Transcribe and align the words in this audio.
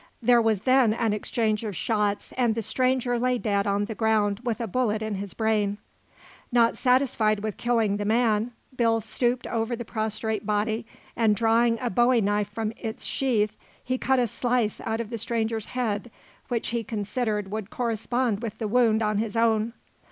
There 0.19 0.41
was 0.41 0.61
then 0.63 0.95
an 0.95 1.13
exchange 1.13 1.63
of 1.63 1.75
shots 1.75 2.33
and 2.35 2.55
the 2.55 2.63
stranger 2.63 3.19
lay 3.19 3.37
dead 3.37 3.67
on 3.67 3.85
the 3.85 3.93
ground 3.93 4.39
with 4.43 4.59
a 4.59 4.65
bullet 4.65 5.03
in 5.03 5.13
his 5.13 5.35
brain. 5.35 5.77
Not 6.51 6.75
satisfied 6.75 7.41
with 7.41 7.57
killing 7.57 7.97
the 7.97 8.03
man, 8.05 8.49
Bill 8.75 8.99
stooped 8.99 9.45
over 9.45 9.75
the 9.75 9.85
prostrate 9.85 10.43
body 10.43 10.87
and 11.15 11.35
drawing 11.35 11.77
a 11.79 11.91
bowie 11.91 12.19
knife 12.19 12.49
from 12.49 12.73
its 12.77 13.05
sheath, 13.05 13.55
he 13.83 13.99
cut 13.99 14.17
a 14.17 14.25
slice 14.25 14.81
out 14.81 14.99
of 15.01 15.11
the 15.11 15.19
stranger's 15.19 15.67
head 15.67 16.09
which 16.47 16.69
he 16.69 16.83
considered 16.83 17.51
would 17.51 17.69
correspond 17.69 18.41
with 18.41 18.57
the 18.57 18.67
wound 18.67 19.03
in 19.03 19.19
his 19.19 19.37
own. 19.37 19.71